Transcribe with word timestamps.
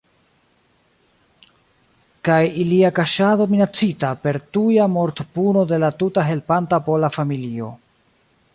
Kaj 2.29 2.37
ilia 2.63 2.91
kaŝado 3.01 3.47
minacita 3.53 4.11
per 4.25 4.39
tuja 4.57 4.87
mortpuno 4.95 5.67
de 5.73 5.79
la 5.85 5.93
tuta 6.01 6.25
helpanta 6.31 6.81
pola 6.89 7.13
familio. 7.21 7.71